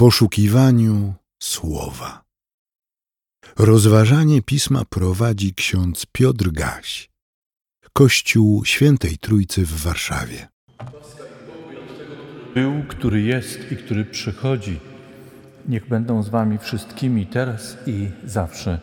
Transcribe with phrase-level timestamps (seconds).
[0.00, 2.24] poszukiwaniu słowa.
[3.58, 7.10] Rozważanie pisma prowadzi ksiądz Piotr Gaś,
[7.92, 10.48] Kościół Świętej Trójcy w Warszawie.
[12.54, 14.80] Był, który jest i który przychodzi.
[15.68, 18.80] Niech będą z Wami wszystkimi teraz i zawsze.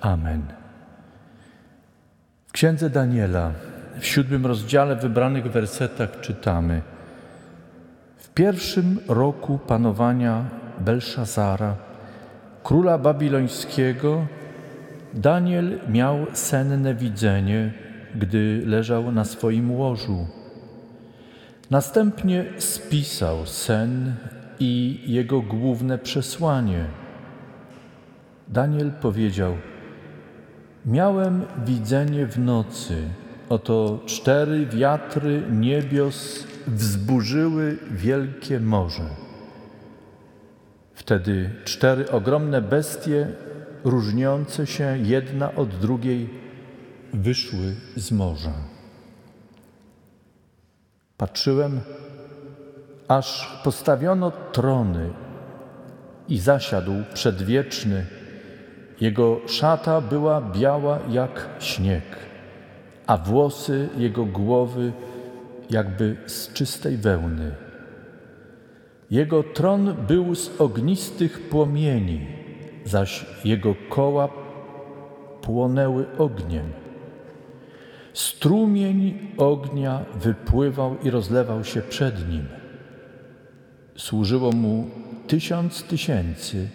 [0.00, 0.42] Amen.
[2.46, 3.52] W księdze Daniela,
[4.00, 6.82] w siódmym rozdziale, w wybranych wersetach czytamy:
[8.38, 10.44] pierwszym roku panowania
[10.80, 11.76] Belszazara,
[12.62, 14.26] króla babilońskiego,
[15.14, 17.72] Daniel miał senne widzenie,
[18.14, 20.26] gdy leżał na swoim łożu.
[21.70, 24.14] Następnie spisał sen
[24.60, 26.84] i jego główne przesłanie.
[28.48, 29.54] Daniel powiedział:
[30.86, 32.96] Miałem widzenie w nocy.
[33.48, 39.08] Oto cztery wiatry niebios wzburzyły wielkie morze.
[40.94, 43.28] Wtedy cztery ogromne bestie,
[43.84, 46.30] różniące się jedna od drugiej,
[47.14, 48.52] wyszły z morza.
[51.16, 51.80] Patrzyłem,
[53.08, 55.10] aż postawiono trony
[56.28, 58.06] i zasiadł przedwieczny.
[59.00, 62.04] Jego szata była biała jak śnieg,
[63.08, 64.92] a włosy jego głowy
[65.70, 67.54] jakby z czystej wełny.
[69.10, 72.26] Jego tron był z ognistych płomieni,
[72.84, 74.28] zaś jego koła
[75.42, 76.66] płonęły ogniem.
[78.12, 82.46] Strumień ognia wypływał i rozlewał się przed nim.
[83.96, 84.86] Służyło mu
[85.26, 86.68] tysiąc tysięcy,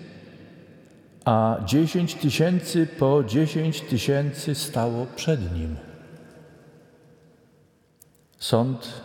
[1.25, 5.92] a dziesięć tysięcy po dziesięć tysięcy stało przed nim.
[8.43, 9.01] Sąd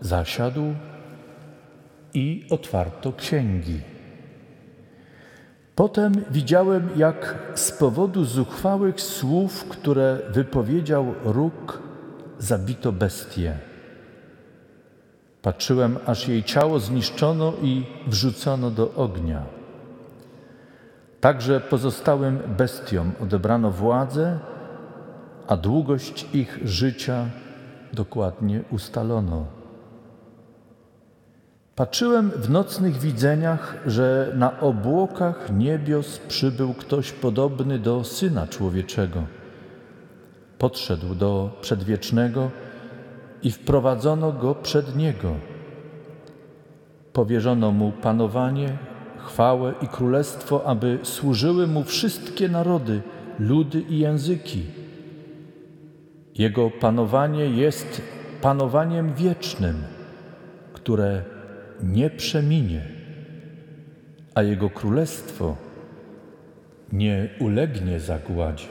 [0.00, 0.74] zasiadł
[2.14, 3.80] i otwarto księgi.
[5.74, 11.82] Potem widziałem, jak z powodu zuchwałych słów, które wypowiedział róg,
[12.38, 13.58] zabito bestię.
[15.42, 19.42] Patrzyłem, aż jej ciało zniszczono i wrzucono do ognia.
[21.20, 24.38] Także pozostałym bestiom odebrano władzę,
[25.46, 27.26] a długość ich życia
[27.92, 29.46] dokładnie ustalono.
[31.76, 39.22] Patrzyłem w nocnych widzeniach, że na obłokach niebios przybył ktoś podobny do Syna Człowieczego.
[40.58, 42.50] Podszedł do Przedwiecznego
[43.42, 45.34] i wprowadzono go przed Niego.
[47.12, 48.78] Powierzono mu panowanie,
[49.18, 53.02] chwałę i królestwo, aby służyły mu wszystkie narody,
[53.38, 54.79] ludy i języki.
[56.40, 58.02] Jego panowanie jest
[58.40, 59.82] panowaniem wiecznym,
[60.72, 61.24] które
[61.82, 62.84] nie przeminie,
[64.34, 65.56] a Jego królestwo
[66.92, 68.68] nie ulegnie zagładzie.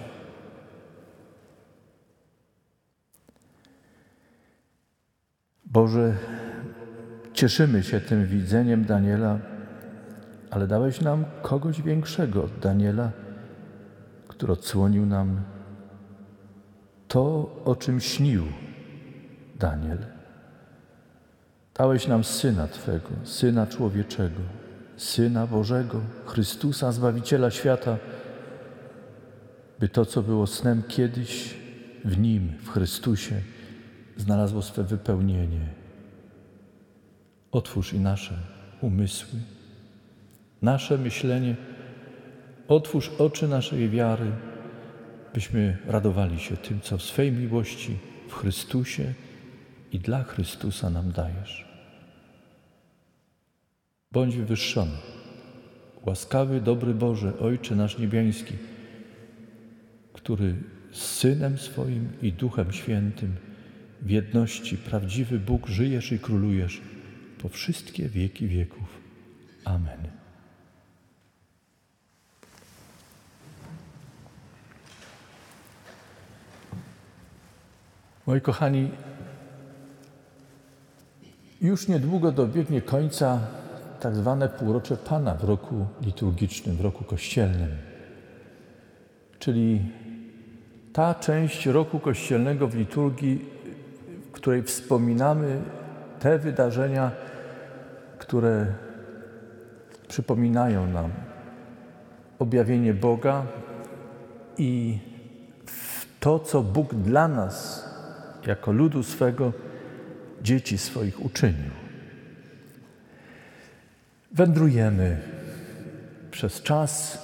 [5.65, 6.17] Boże,
[7.33, 9.39] cieszymy się tym widzeniem Daniela,
[10.51, 13.11] ale dałeś nam kogoś większego od Daniela,
[14.27, 15.41] który odsłonił nam
[17.09, 18.43] to, o czym śnił
[19.55, 19.97] Daniel.
[21.77, 24.41] Dałeś nam Syna Twego, Syna Człowieczego,
[24.97, 27.97] Syna Bożego, Chrystusa, Zbawiciela świata,
[29.79, 31.55] by to, co było snem kiedyś,
[32.05, 33.41] w Nim, w Chrystusie,
[34.17, 35.67] znalazło swe wypełnienie.
[37.51, 38.33] Otwórz i nasze
[38.81, 39.39] umysły,
[40.61, 41.55] nasze myślenie,
[42.67, 44.31] otwórz oczy naszej wiary,
[45.33, 47.97] byśmy radowali się tym, co w swej miłości
[48.27, 49.13] w Chrystusie
[49.91, 51.65] i dla Chrystusa nam dajesz.
[54.11, 54.97] Bądź wywyższony.
[56.05, 58.53] Łaskawy, dobry Boże, Ojcze nasz niebiański,
[60.13, 60.55] który
[60.91, 63.35] z Synem swoim i Duchem Świętym
[64.01, 66.81] w jedności prawdziwy Bóg żyjesz i królujesz
[67.41, 68.99] po wszystkie wieki wieków.
[69.65, 70.19] Amen.
[78.29, 78.91] Moi kochani,
[81.61, 83.39] już niedługo dobiegnie końca
[83.99, 87.69] tak zwane półrocze Pana w roku liturgicznym, w roku kościelnym.
[89.39, 89.81] Czyli
[90.93, 93.45] ta część roku kościelnego w liturgii,
[94.29, 95.61] w której wspominamy
[96.19, 97.11] te wydarzenia,
[98.17, 98.65] które
[100.07, 101.11] przypominają nam
[102.39, 103.45] objawienie Boga
[104.57, 104.99] i
[106.19, 107.88] to, co Bóg dla nas,
[108.47, 109.53] jako ludu swego,
[110.41, 111.71] dzieci swoich uczynił.
[114.31, 115.17] Wędrujemy
[116.31, 117.19] przez czas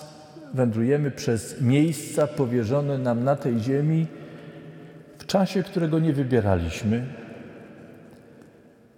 [0.56, 4.08] wędrujemy przez miejsca powierzone nam na tej ziemi
[5.18, 7.06] w czasie, którego nie wybieraliśmy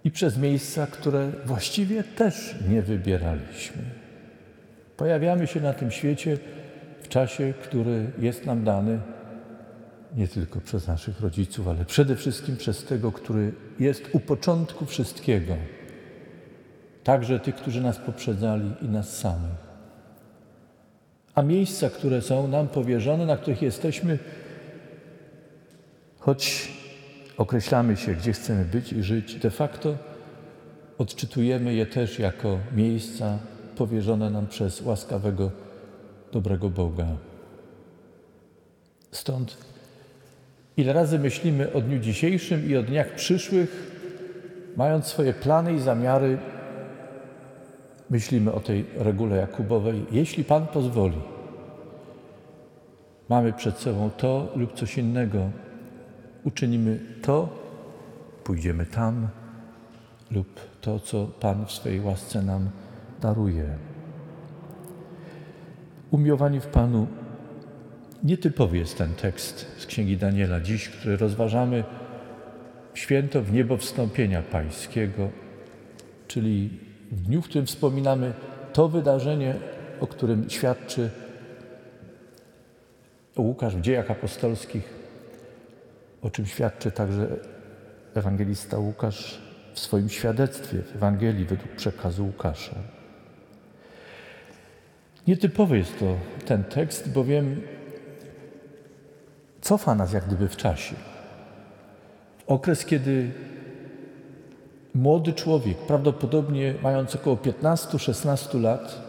[0.04, 3.82] i przez miejsca, które właściwie też nie wybieraliśmy.
[4.96, 6.38] Pojawiamy się na tym świecie
[7.02, 8.98] w czasie, który jest nam dany
[10.16, 15.56] nie tylko przez naszych rodziców, ale przede wszystkim przez tego, który jest u początku wszystkiego,
[17.04, 19.68] także tych, którzy nas poprzedzali i nas samych.
[21.34, 24.18] A miejsca, które są nam powierzone, na których jesteśmy,
[26.18, 26.72] choć
[27.36, 29.96] określamy się, gdzie chcemy być i żyć, de facto
[30.98, 33.38] odczytujemy je też jako miejsca
[33.76, 35.50] powierzone nam przez łaskawego,
[36.32, 37.06] dobrego Boga.
[39.12, 39.56] Stąd
[40.78, 43.92] ile razy myślimy o dniu dzisiejszym i o dniach przyszłych,
[44.76, 46.38] mając swoje plany i zamiary,
[48.10, 51.20] myślimy o tej regule Jakubowej, jeśli Pan pozwoli.
[53.28, 55.50] Mamy przed sobą to lub coś innego.
[56.44, 57.48] Uczynimy to,
[58.44, 59.28] pójdziemy tam,
[60.30, 62.70] lub to, co Pan w swojej łasce nam
[63.20, 63.64] daruje.
[66.10, 67.06] Umiłowani w Panu,
[68.22, 71.84] nietypowy jest ten tekst z Księgi Daniela dziś, który rozważamy
[72.94, 75.30] święto w niebo wstąpienia Pańskiego,
[76.28, 76.70] czyli
[77.12, 78.32] w dniu, w którym wspominamy
[78.72, 79.54] to wydarzenie,
[80.00, 81.10] o którym świadczy
[83.36, 84.94] Łukasz w dziejach apostolskich,
[86.22, 87.26] o czym świadczy także
[88.14, 89.42] ewangelista Łukasz
[89.74, 92.76] w swoim świadectwie w Ewangelii według przekazu Łukasza.
[95.26, 96.16] Nietypowy jest to
[96.46, 97.60] ten tekst, bowiem
[99.68, 100.94] cofa nas jak gdyby w czasie.
[102.38, 103.30] W okres, kiedy
[104.94, 109.02] młody człowiek, prawdopodobnie mając około 15-16 lat,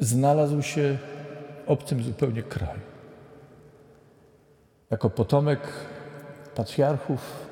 [0.00, 0.98] znalazł się
[1.66, 2.80] w obcym zupełnie kraju.
[4.90, 5.60] Jako potomek
[6.54, 7.46] patriarchów,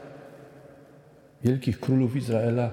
[1.44, 2.70] wielkich królów Izraela,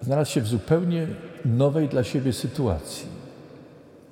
[0.00, 1.06] znalazł się w zupełnie
[1.44, 3.06] nowej dla siebie sytuacji.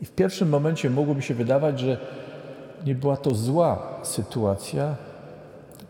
[0.02, 1.98] I w pierwszym momencie mogłoby się wydawać, że
[2.86, 4.96] nie była to zła sytuacja,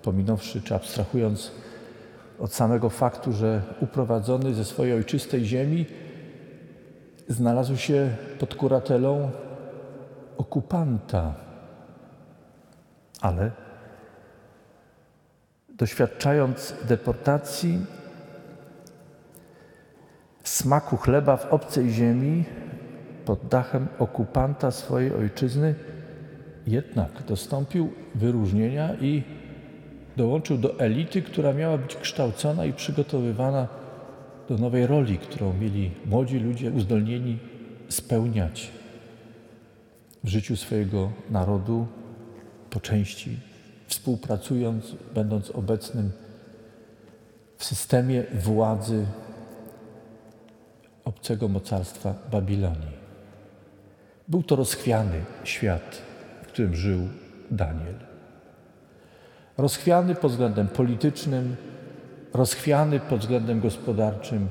[0.02, 1.50] pominąwszy czy abstrahując
[2.38, 5.86] od samego faktu, że uprowadzony ze swojej ojczystej ziemi
[7.28, 9.30] znalazł się pod kuratelą
[10.36, 11.34] okupanta.
[13.20, 13.50] Ale
[15.68, 17.86] doświadczając deportacji,
[20.44, 22.44] smaku chleba w obcej ziemi
[23.24, 25.74] pod dachem okupanta swojej ojczyzny,
[26.68, 29.22] jednak dostąpił wyróżnienia i
[30.16, 33.68] dołączył do elity, która miała być kształcona i przygotowywana
[34.48, 37.38] do nowej roli, którą mieli młodzi ludzie uzdolnieni
[37.88, 38.70] spełniać
[40.24, 41.86] w życiu swojego narodu
[42.70, 43.36] po części
[43.88, 46.10] współpracując, będąc obecnym
[47.56, 49.06] w systemie władzy
[51.04, 52.98] obcego mocarstwa Babilonii.
[54.28, 56.02] Był to rozchwiany świat,
[56.58, 57.00] którym żył
[57.50, 57.94] Daniel.
[59.58, 61.56] Rozchwiany pod względem politycznym,
[62.34, 64.48] rozchwiany pod względem gospodarczym.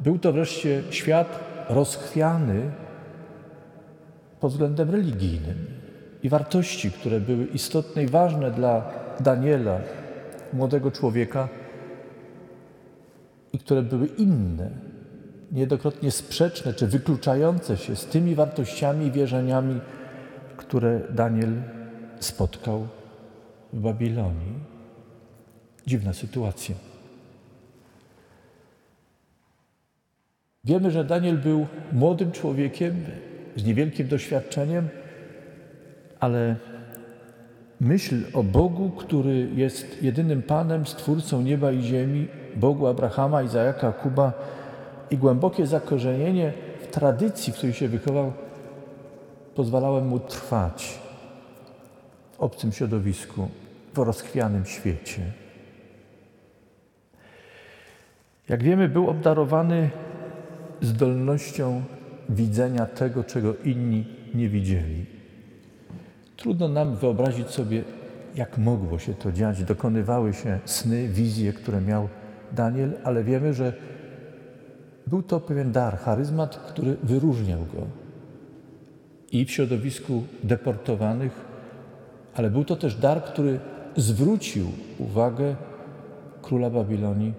[0.00, 2.70] Był to wreszcie świat rozchwiany
[4.40, 5.66] pod względem religijnym
[6.22, 9.78] i wartości, które były istotne i ważne dla Daniela,
[10.52, 11.48] młodego człowieka,
[13.52, 14.70] i które były inne,
[15.52, 19.80] niejednokrotnie sprzeczne czy wykluczające się z tymi wartościami i wierzeniami,
[20.68, 21.62] które Daniel
[22.20, 22.86] spotkał
[23.72, 24.54] w Babilonii.
[25.86, 26.74] Dziwna sytuacja.
[30.64, 32.94] Wiemy, że Daniel był młodym człowiekiem
[33.56, 34.88] z niewielkim doświadczeniem,
[36.20, 36.56] ale
[37.80, 44.32] myśl o Bogu, który jest jedynym Panem, Stwórcą nieba i ziemi, Bogu Abrahama, Izaaka, Kuba
[45.10, 48.32] i głębokie zakorzenienie w tradycji, w której się wychował,
[49.56, 50.98] pozwalały mu trwać
[52.32, 53.48] w obcym środowisku,
[53.94, 55.22] w rozchwianym świecie.
[58.48, 59.90] Jak wiemy, był obdarowany
[60.80, 61.82] zdolnością
[62.28, 65.06] widzenia tego, czego inni nie widzieli.
[66.36, 67.84] Trudno nam wyobrazić sobie,
[68.34, 69.64] jak mogło się to dziać.
[69.64, 72.08] Dokonywały się sny, wizje, które miał
[72.52, 73.72] Daniel, ale wiemy, że
[75.06, 78.05] był to pewien dar, charyzmat, który wyróżniał go
[79.40, 81.32] i w środowisku deportowanych,
[82.34, 83.60] ale był to też dar, który
[83.96, 85.56] zwrócił uwagę
[86.42, 87.32] króla Babilonii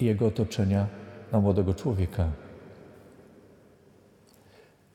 [0.00, 0.86] i jego otoczenia
[1.32, 2.28] na młodego człowieka.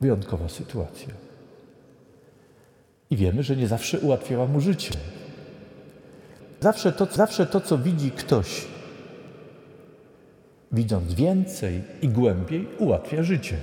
[0.00, 1.14] Wyjątkowa sytuacja.
[3.10, 4.94] I wiemy, że nie zawsze ułatwiała mu życie.
[6.60, 8.66] Zawsze to, zawsze to, co widzi ktoś,
[10.72, 13.56] widząc więcej i głębiej, ułatwia życie.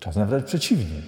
[0.00, 1.02] Czasem wręcz przeciwnie.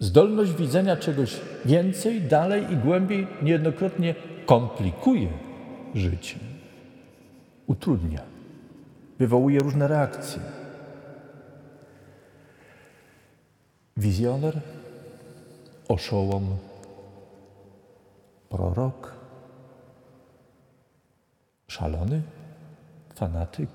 [0.00, 4.14] Zdolność widzenia czegoś więcej, dalej i głębiej niejednokrotnie
[4.46, 5.28] komplikuje
[5.94, 6.38] życie,
[7.66, 8.22] utrudnia,
[9.18, 10.42] wywołuje różne reakcje.
[13.96, 14.60] Wizjoner,
[15.88, 16.56] oszołom,
[18.48, 19.14] prorok,
[21.68, 22.22] szalony,
[23.14, 23.70] fanatyk,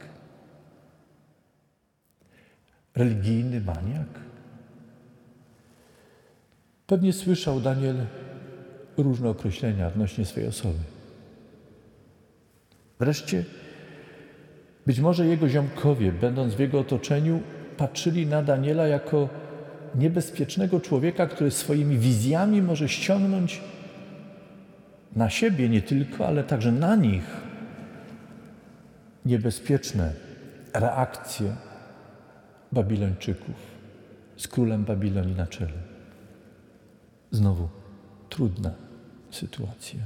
[2.97, 4.07] religijny maniak.
[6.87, 7.95] Pewnie słyszał Daniel
[8.97, 10.79] różne określenia odnośnie swojej osoby.
[12.99, 13.43] Wreszcie,
[14.85, 17.41] być może jego ziomkowie, będąc w jego otoczeniu,
[17.77, 19.29] patrzyli na Daniela jako
[19.95, 23.61] niebezpiecznego człowieka, który swoimi wizjami może ściągnąć
[25.15, 27.23] na siebie nie tylko, ale także na nich
[29.25, 30.13] niebezpieczne
[30.73, 31.55] reakcje
[32.71, 33.55] Babilończyków
[34.37, 35.79] z królem Babilonii na czele.
[37.31, 37.69] Znowu
[38.29, 38.71] trudna
[39.31, 39.99] sytuacja.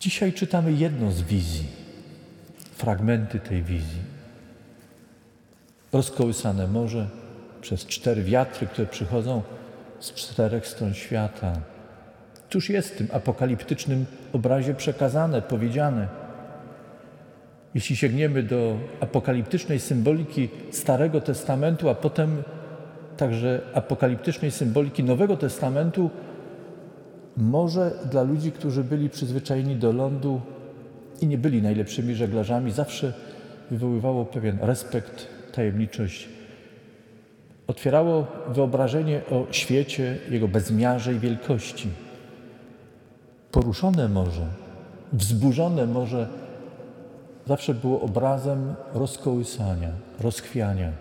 [0.00, 1.66] Dzisiaj czytamy jedną z wizji,
[2.76, 4.02] fragmenty tej wizji.
[5.92, 7.08] Rozkołysane morze
[7.60, 9.42] przez cztery wiatry, które przychodzą
[10.00, 11.60] z czterech stron świata.
[12.50, 16.23] Cóż jest w tym apokaliptycznym obrazie przekazane, powiedziane?
[17.74, 22.42] Jeśli sięgniemy do apokaliptycznej symboliki Starego Testamentu, a potem
[23.16, 26.10] także apokaliptycznej symboliki Nowego Testamentu,
[27.36, 30.40] może dla ludzi, którzy byli przyzwyczajeni do lądu
[31.20, 33.12] i nie byli najlepszymi żeglarzami, zawsze
[33.70, 36.28] wywoływało pewien respekt, tajemniczość.
[37.66, 41.88] Otwierało wyobrażenie o świecie, jego bezmiarze i wielkości.
[43.52, 44.46] Poruszone morze,
[45.12, 46.28] wzburzone morze
[47.46, 50.92] zawsze było obrazem rozkołysania, rozchwiania,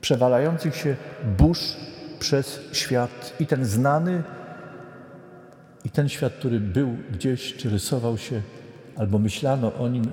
[0.00, 0.96] przewalających się
[1.38, 1.76] burz
[2.18, 4.22] przez świat i ten znany,
[5.84, 8.42] i ten świat, który był gdzieś, czy rysował się,
[8.96, 10.12] albo myślano o nim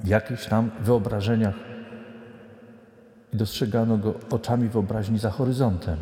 [0.00, 1.54] w jakichś tam wyobrażeniach
[3.32, 5.96] i dostrzegano go oczami wyobraźni za horyzontem.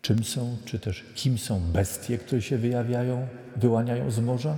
[0.00, 4.56] Czym są, czy też kim są bestie, które się wyjawiają, wyłaniają z morza?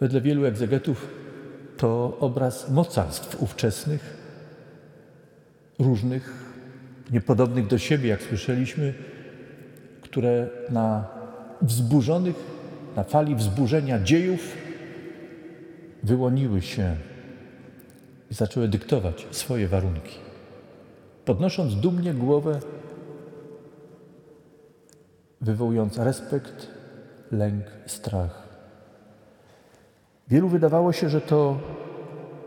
[0.00, 1.08] Wedle wielu egzegetów
[1.76, 4.16] to obraz mocarstw ówczesnych,
[5.78, 6.52] różnych,
[7.10, 8.94] niepodobnych do siebie, jak słyszeliśmy,
[10.02, 11.06] które na
[11.62, 12.36] wzburzonych,
[12.96, 14.56] na fali wzburzenia dziejów
[16.02, 16.96] wyłoniły się
[18.30, 20.18] i zaczęły dyktować swoje warunki.
[21.24, 22.60] Podnosząc dumnie głowę,
[25.40, 26.68] wywołując respekt,
[27.32, 28.47] lęk, strach.
[30.30, 31.60] Wielu wydawało się, że to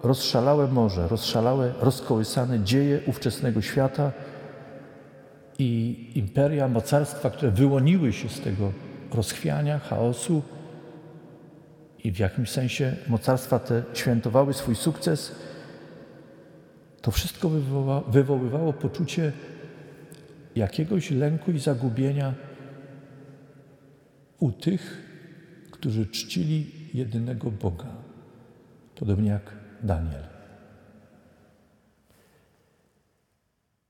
[0.03, 4.11] rozszalałe morze, rozszalałe, rozkołysane dzieje ówczesnego świata
[5.59, 8.71] i imperia, mocarstwa, które wyłoniły się z tego
[9.13, 10.41] rozchwiania, chaosu
[12.03, 15.35] i w jakimś sensie mocarstwa te świętowały swój sukces,
[17.01, 19.31] to wszystko wywoła, wywoływało poczucie
[20.55, 22.33] jakiegoś lęku i zagubienia
[24.39, 25.07] u tych,
[25.71, 27.87] którzy czcili jedynego Boga,
[28.95, 29.51] podobnie jak
[29.83, 30.23] Daniel.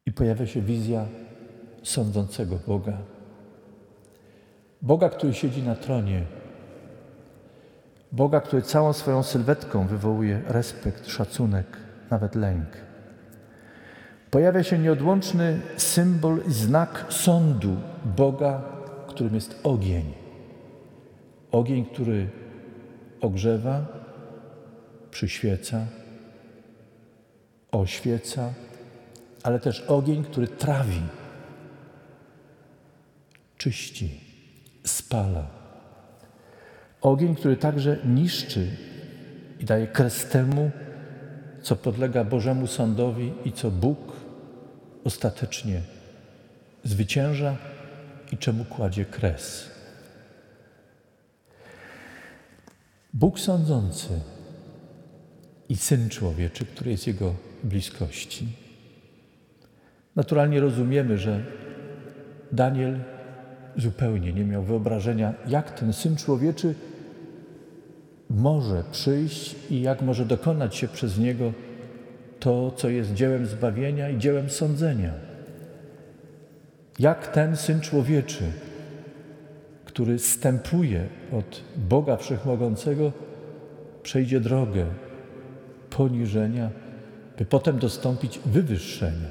[0.05, 1.05] I pojawia się wizja
[1.84, 2.98] sądzącego Boga.
[4.81, 6.25] Boga, który siedzi na tronie.
[8.12, 11.67] Boga, który całą swoją sylwetką wywołuje respekt, szacunek,
[12.10, 12.67] nawet lęk.
[14.31, 17.75] Pojawia się nieodłączny symbol i znak sądu
[18.17, 18.62] Boga,
[19.08, 20.13] którym jest ogień.
[21.51, 22.29] Ogień, który
[23.22, 23.86] ogrzewa,
[25.12, 25.86] przyświeca,
[27.72, 28.54] oświeca,
[29.44, 31.01] ale też ogień, który trawi,
[33.58, 34.20] czyści,
[34.86, 35.48] spala.
[37.01, 38.68] Ogień, który także niszczy
[39.60, 40.72] i daje kres temu,
[41.62, 43.98] co podlega Bożemu Sądowi i co Bóg
[45.04, 45.82] ostatecznie
[46.84, 47.56] zwycięża
[48.32, 49.71] i czemu kładzie kres.
[53.22, 54.10] Bóg sądzący
[55.70, 58.48] i Syn Człowieczy, który jest Jego bliskości.
[60.16, 61.46] Naturalnie rozumiemy, że
[62.51, 63.00] Daniel
[63.78, 66.75] zupełnie nie miał wyobrażenia, jak ten Syn Człowieczy
[68.30, 71.54] może przyjść i jak może dokonać się przez Niego
[72.40, 75.13] to, co jest dziełem zbawienia i dziełem sądzenia.
[77.00, 78.44] Jak ten Syn Człowieczy,
[80.01, 83.12] który stępuje od Boga Wszechmogącego,
[84.03, 84.86] przejdzie drogę
[85.89, 86.70] poniżenia,
[87.38, 89.27] by potem dostąpić wywyższenia.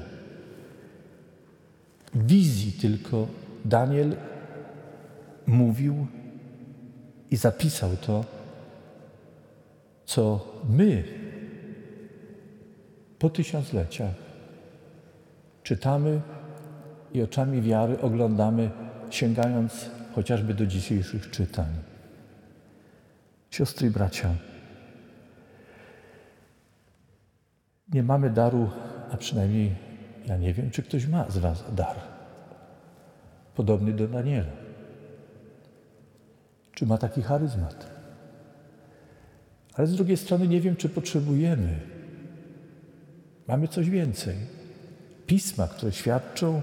[2.13, 3.27] Wizji tylko
[3.65, 4.15] Daniel
[5.47, 6.07] mówił
[7.31, 8.25] i zapisał to,
[10.05, 11.03] co my
[13.19, 14.13] po tysiącleciach
[15.63, 16.21] czytamy
[17.13, 18.69] i oczami wiary oglądamy,
[19.09, 21.67] sięgając chociażby do dzisiejszych czytań.
[23.49, 24.35] Siostry i bracia,
[27.93, 28.69] nie mamy daru,
[29.11, 29.75] a przynajmniej
[30.27, 31.95] ja nie wiem, czy ktoś ma z Was dar,
[33.55, 34.51] podobny do Daniela.
[36.73, 37.91] Czy ma taki charyzmat?
[39.73, 41.79] Ale z drugiej strony nie wiem, czy potrzebujemy.
[43.47, 44.35] Mamy coś więcej.
[45.27, 46.61] Pisma, które świadczą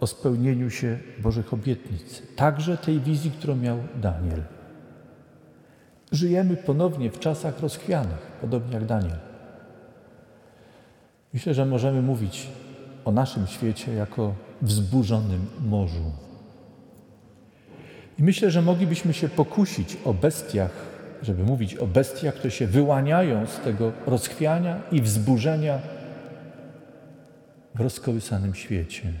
[0.00, 4.42] o spełnieniu się Bożych obietnic, także tej wizji, którą miał Daniel.
[6.12, 9.18] Żyjemy ponownie w czasach rozchwianych, podobnie jak Daniel.
[11.34, 12.48] Myślę, że możemy mówić
[13.04, 16.12] o naszym świecie jako wzburzonym morzu.
[18.18, 20.70] I myślę, że moglibyśmy się pokusić o bestiach,
[21.22, 25.78] żeby mówić o bestiach, które się wyłaniają z tego rozchwiania i wzburzenia
[27.74, 29.12] w rozkołysanym świecie.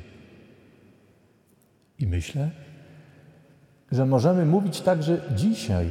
[2.00, 2.50] I myślę,
[3.92, 5.86] że możemy mówić także dzisiaj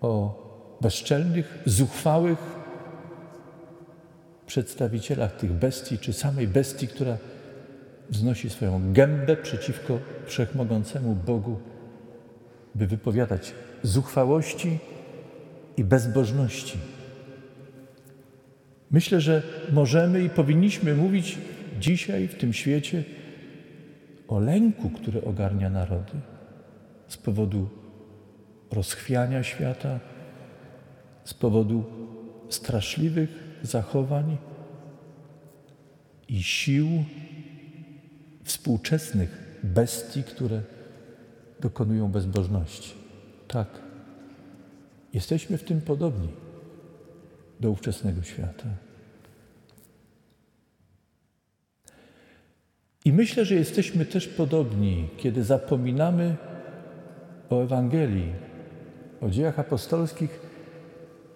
[0.00, 0.42] o
[0.80, 2.38] bezczelnych, zuchwałych
[4.46, 7.18] przedstawicielach tych bestii, czy samej bestii, która
[8.10, 11.60] wznosi swoją gębę przeciwko wszechmogącemu Bogu,
[12.74, 14.78] by wypowiadać zuchwałości
[15.76, 16.78] i bezbożności.
[18.90, 21.38] Myślę, że możemy i powinniśmy mówić
[21.80, 23.04] dzisiaj w tym świecie
[24.28, 26.12] o lęku, który ogarnia narody
[27.08, 27.68] z powodu
[28.70, 30.00] rozchwiania świata,
[31.24, 31.84] z powodu
[32.48, 34.36] straszliwych zachowań
[36.28, 36.88] i sił
[38.44, 40.62] współczesnych bestii, które
[41.60, 42.94] dokonują bezbożności.
[43.48, 43.68] Tak,
[45.12, 46.28] jesteśmy w tym podobni
[47.60, 48.85] do ówczesnego świata.
[53.06, 56.36] I myślę, że jesteśmy też podobni, kiedy zapominamy
[57.50, 58.32] o Ewangelii,
[59.20, 60.40] o dziejach apostolskich.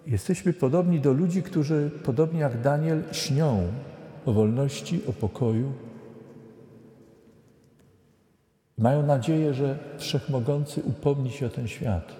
[0.07, 3.67] Jesteśmy podobni do ludzi, którzy, podobnie jak Daniel, śnią
[4.25, 5.73] o wolności, o pokoju.
[8.77, 12.15] Mają nadzieję, że Wszechmogący upomni się o ten świat.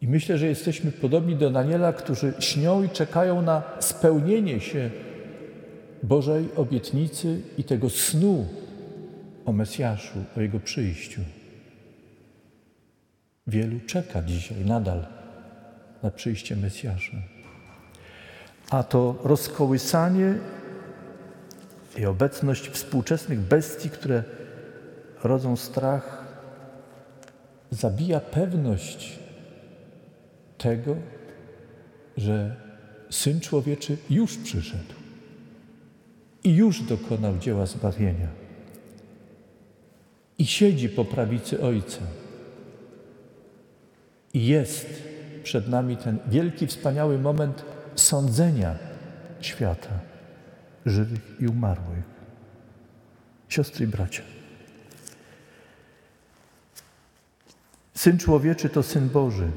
[0.00, 4.90] I myślę, że jesteśmy podobni do Daniela, którzy śnią i czekają na spełnienie się
[6.02, 8.46] Bożej obietnicy i tego snu
[9.46, 11.20] o Mesjaszu, o Jego przyjściu.
[13.46, 15.06] Wielu czeka dzisiaj nadal
[16.02, 17.16] na przyjście Mesjasza.
[18.70, 20.34] A to rozkołysanie
[21.98, 24.24] i obecność współczesnych bestii, które
[25.24, 26.24] rodzą strach,
[27.70, 29.18] zabija pewność
[30.58, 30.96] tego,
[32.16, 32.56] że
[33.10, 35.05] Syn Człowieczy już przyszedł
[36.46, 38.28] i już dokonał dzieła zbawienia.
[40.38, 42.00] I siedzi po prawicy Ojca.
[44.34, 45.02] I jest
[45.42, 48.78] przed nami ten wielki, wspaniały moment sądzenia
[49.40, 50.00] świata,
[50.86, 52.04] żywych i umarłych.
[53.48, 54.22] Siostry i bracia.
[57.94, 59.50] Syn człowieczy to syn Boży,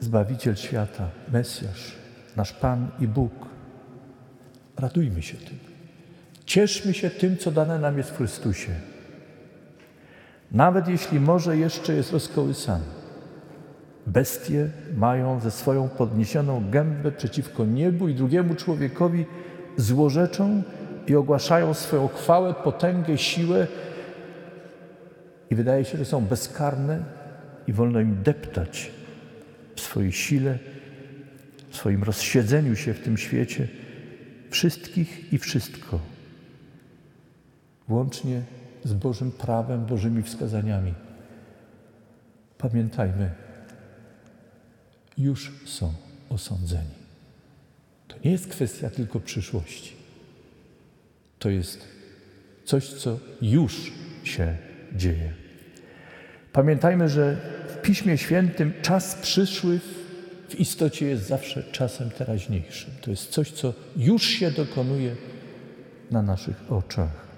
[0.00, 1.94] Zbawiciel świata, Mesjasz,
[2.36, 3.57] nasz Pan i Bóg.
[4.78, 5.58] Radujmy się tym.
[6.46, 8.70] Cieszmy się tym, co dane nam jest w Chrystusie.
[10.52, 12.84] Nawet jeśli może jeszcze jest rozkołysany.
[14.06, 19.26] Bestie mają ze swoją podniesioną gębę przeciwko niebu i drugiemu człowiekowi
[19.76, 20.62] złorzeczą
[21.06, 23.66] i ogłaszają swoją chwałę, potęgę, siłę
[25.50, 27.04] i wydaje się, że są bezkarne
[27.66, 28.90] i wolno im deptać
[29.76, 30.58] w swojej sile,
[31.70, 33.68] w swoim rozsiedzeniu się w tym świecie
[34.50, 36.00] wszystkich i wszystko,
[37.88, 38.42] włącznie
[38.84, 40.94] z Bożym prawem, Bożymi wskazaniami.
[42.58, 43.30] Pamiętajmy,
[45.18, 45.92] już są
[46.28, 46.98] osądzeni.
[48.08, 49.96] To nie jest kwestia tylko przyszłości.
[51.38, 51.88] To jest
[52.64, 53.92] coś, co już
[54.24, 54.56] się
[54.96, 55.32] dzieje.
[56.52, 57.36] Pamiętajmy, że
[57.68, 59.80] w Piśmie Świętym czas przyszły
[60.48, 62.90] w istocie jest zawsze czasem teraźniejszym.
[63.00, 65.16] To jest coś, co już się dokonuje
[66.10, 67.28] na naszych oczach.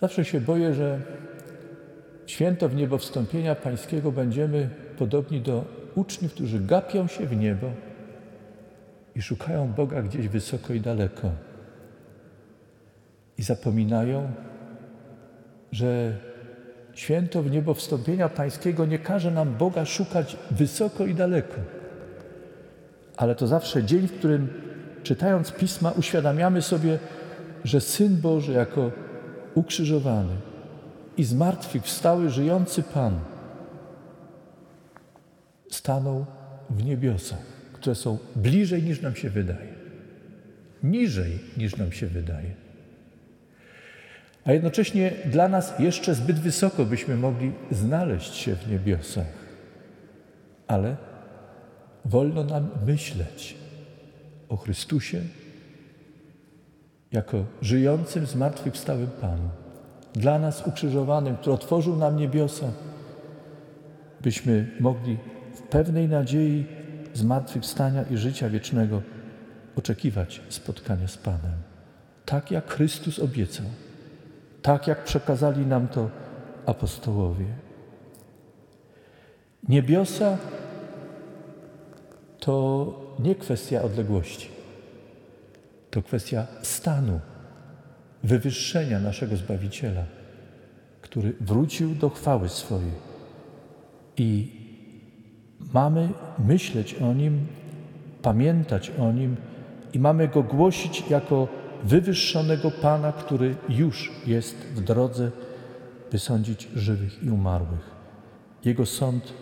[0.00, 1.00] Zawsze się boję, że
[2.26, 7.70] święto w niebo wstąpienia Pańskiego będziemy podobni do uczniów, którzy gapią się w niebo
[9.16, 11.30] i szukają Boga gdzieś wysoko i daleko.
[13.38, 14.32] I zapominają,
[15.72, 16.18] że
[16.94, 21.56] święto w niebo wstąpienia Pańskiego nie każe nam Boga szukać wysoko i daleko.
[23.16, 24.48] Ale to zawsze dzień, w którym
[25.02, 26.98] czytając pisma uświadamiamy sobie,
[27.64, 28.90] że Syn Boży jako
[29.54, 30.34] ukrzyżowany
[31.16, 33.20] i zmartwychwstały żyjący Pan
[35.70, 36.26] stanął
[36.70, 37.38] w niebiosach,
[37.72, 39.74] które są bliżej niż nam się wydaje,
[40.82, 42.63] niżej niż nam się wydaje.
[44.44, 49.26] A jednocześnie dla nas jeszcze zbyt wysoko byśmy mogli znaleźć się w niebiosach.
[50.66, 50.96] Ale
[52.04, 53.56] wolno nam myśleć
[54.48, 55.20] o Chrystusie
[57.12, 59.48] jako żyjącym, zmartwychwstałym Panu,
[60.12, 62.66] dla nas ukrzyżowanym, który otworzył nam niebiosa,
[64.20, 65.18] byśmy mogli
[65.54, 66.66] w pewnej nadziei
[67.14, 69.02] zmartwychwstania i życia wiecznego
[69.76, 71.52] oczekiwać spotkania z Panem,
[72.24, 73.66] tak jak Chrystus obiecał,
[74.64, 76.10] tak jak przekazali nam to
[76.66, 77.46] apostołowie.
[79.68, 80.38] Niebiosa
[82.38, 82.54] to
[83.18, 84.48] nie kwestia odległości.
[85.90, 87.20] To kwestia stanu,
[88.22, 90.04] wywyższenia naszego Zbawiciela,
[91.00, 92.92] który wrócił do chwały swojej.
[94.16, 94.52] I
[95.74, 97.46] mamy myśleć o Nim,
[98.22, 99.36] pamiętać o Nim
[99.92, 105.30] i mamy Go głosić jako wywyższonego Pana, który już jest w drodze,
[106.12, 107.90] by sądzić żywych i umarłych.
[108.64, 109.32] Jego sąd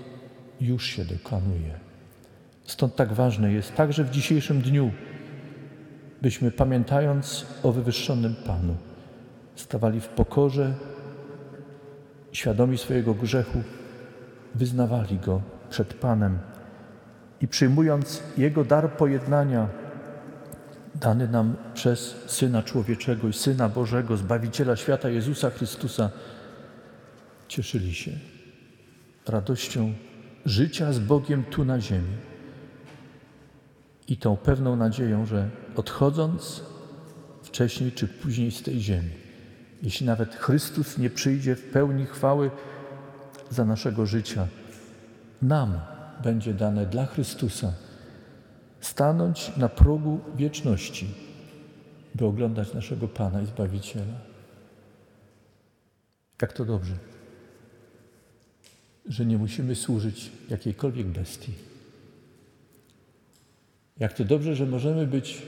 [0.61, 1.81] już się dokonuje.
[2.65, 4.91] Stąd tak ważne jest także w dzisiejszym dniu,
[6.23, 8.77] byśmy pamiętając o wywyższonym Panu,
[9.57, 10.75] stawali w pokorze,
[12.33, 13.63] świadomi swojego grzechu,
[14.55, 16.39] wyznawali Go przed Panem
[17.41, 19.69] i przyjmując Jego dar pojednania,
[21.03, 26.11] dany nam przez Syna Człowieczego i Syna Bożego, Zbawiciela świata Jezusa Chrystusa,
[27.49, 28.11] cieszyli się
[29.27, 29.93] radością
[30.47, 32.17] życia z Bogiem tu na ziemi
[34.09, 36.63] i tą pewną nadzieją, że odchodząc
[37.43, 39.11] wcześniej czy później z tej ziemi,
[39.83, 42.51] jeśli nawet Chrystus nie przyjdzie w pełni chwały
[43.51, 44.47] za naszego życia,
[45.43, 45.81] nam
[46.23, 47.73] będzie dane dla Chrystusa
[48.83, 51.09] stanąć na progu wieczności,
[52.15, 54.15] by oglądać naszego Pana i Zbawiciela.
[56.43, 56.95] Jak to dobrze,
[59.07, 61.53] że nie musimy służyć jakiejkolwiek bestii.
[63.99, 65.43] Jak to dobrze, że możemy być,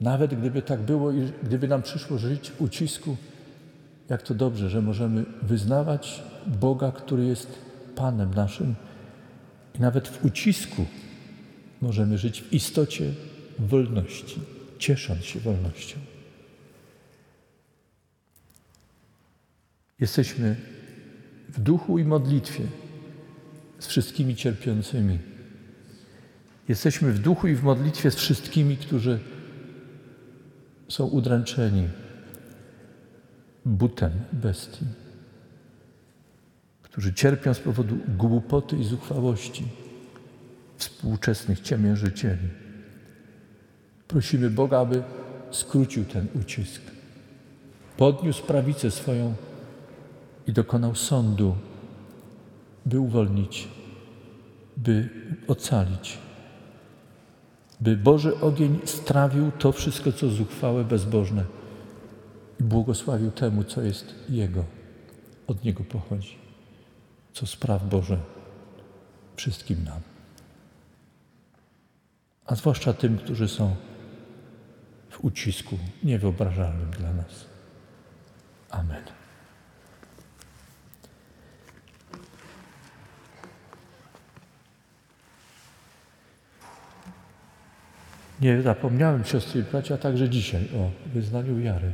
[0.00, 3.16] nawet gdyby tak było i gdyby nam przyszło żyć w ucisku,
[4.08, 7.58] jak to dobrze, że możemy wyznawać Boga, który jest
[7.94, 8.74] Panem naszym
[9.74, 10.86] i nawet w ucisku
[11.82, 13.12] możemy żyć w istocie
[13.58, 14.40] wolności,
[14.78, 15.98] ciesząc się wolnością.
[20.00, 20.56] Jesteśmy
[21.48, 22.64] w duchu i modlitwie
[23.78, 25.18] z wszystkimi cierpiącymi.
[26.68, 29.18] Jesteśmy w duchu i w modlitwie z wszystkimi, którzy
[30.88, 31.88] są udręczeni
[33.64, 34.84] butem bestii,
[36.82, 39.81] którzy cierpią z powodu głupoty i zuchwałości
[40.82, 42.48] współczesnych ciemiężycieli.
[44.08, 45.02] Prosimy Boga, aby
[45.50, 46.82] skrócił ten ucisk,
[47.96, 49.34] podniósł prawicę swoją
[50.46, 51.56] i dokonał sądu,
[52.86, 53.68] by uwolnić,
[54.76, 55.08] by
[55.48, 56.18] ocalić,
[57.80, 61.44] by Boży ogień strawił to wszystko, co zuchwałe, bezbożne
[62.60, 64.64] i błogosławił temu, co jest Jego,
[65.46, 66.36] od Niego pochodzi,
[67.32, 68.18] co spraw Boże
[69.36, 70.11] wszystkim nam
[72.52, 73.76] a zwłaszcza tym, którzy są
[75.10, 77.46] w ucisku niewyobrażalnym dla nas.
[78.70, 79.02] Amen.
[88.40, 91.92] Nie zapomniałem, siostry i bracia, także dzisiaj o wyznaniu wiary.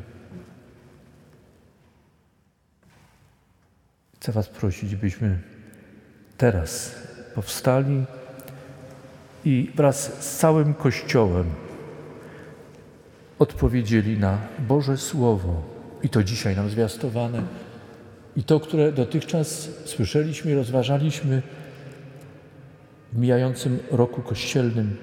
[4.17, 5.39] Chcę Was prosić, byśmy
[6.37, 6.95] teraz
[7.35, 8.05] powstali
[9.49, 11.47] i wraz z całym Kościołem
[13.39, 15.63] odpowiedzieli na Boże Słowo,
[16.03, 17.43] i to dzisiaj nam zwiastowane,
[18.37, 21.43] I to, które dotychczas słyszeliśmy i rozważaliśmy
[23.13, 24.97] w mijającym roku kościelnym,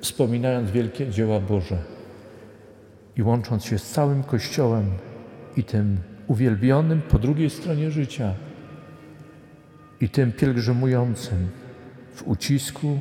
[0.00, 1.78] wspominając wielkie dzieła Boże
[3.16, 4.90] i łącząc się z całym Kościołem
[5.56, 8.34] i tym uwielbionym po drugiej stronie życia
[10.00, 11.48] i tym pielgrzymującym
[12.14, 13.00] w ucisku,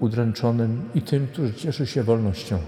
[0.00, 2.58] udręczonym i tym, który cieszy się wolnością.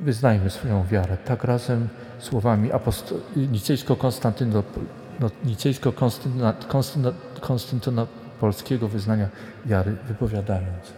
[0.00, 4.62] Wyznajmy swoją wiarę, tak razem słowami nicejsko-konstantynopolskiego
[5.44, 5.92] nicejsko
[8.88, 9.28] wyznania
[9.66, 10.92] wiary wypowiadając.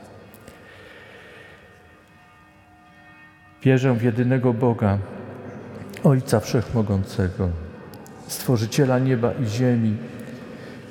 [3.62, 4.98] Wierzę w jedynego Boga,
[6.04, 7.48] Ojca Wszechmogącego,
[8.26, 9.96] Stworzyciela nieba i ziemi,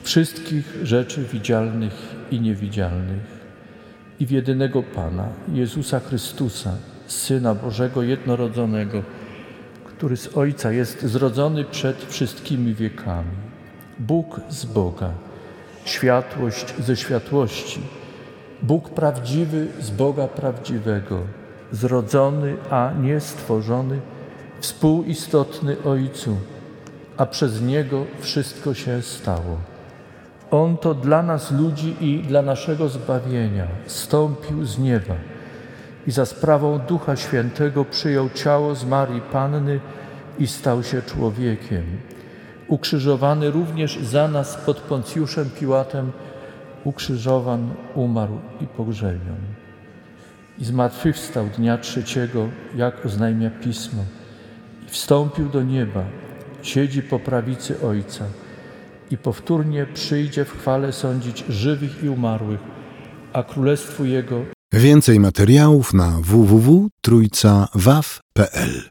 [0.04, 3.40] wszystkich rzeczy widzialnych i niewidzialnych,
[4.20, 6.74] i w jedynego Pana, Jezusa Chrystusa,
[7.08, 9.04] Syna Bożego jednorodzonego,
[9.86, 13.50] który z Ojca jest zrodzony przed wszystkimi wiekami.
[14.00, 15.12] Bóg z Boga,
[15.86, 17.82] światłość ze światłości,
[18.62, 21.20] Bóg prawdziwy z Boga prawdziwego,
[21.72, 24.00] zrodzony, a nie stworzony,
[24.60, 26.38] współistotny Ojcu,
[27.18, 29.58] a przez Niego wszystko się stało.
[30.52, 35.16] On to dla nas ludzi i dla naszego zbawienia stąpił z nieba
[36.08, 39.80] i za sprawą Ducha Świętego przyjął ciało z Marii Panny
[40.40, 41.84] i stał się człowiekiem.
[42.68, 46.12] Ukrzyżowany również za nas pod Poncjuszem Piłatem,
[46.84, 49.42] ukrzyżowan, umarł i pogrzebion.
[50.60, 54.04] I zmartwychwstał dnia trzeciego, jak oznajmia Pismo,
[54.88, 56.04] i wstąpił do nieba,
[56.62, 58.26] siedzi po prawicy Ojca
[59.12, 62.60] i powtórnie przyjdzie w chwale sądzić żywych i umarłych,
[63.34, 68.90] a królestwu Jego Więcej materiałów na www.trójcawaw.pl